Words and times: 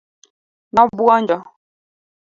nobwonjo 0.73 1.37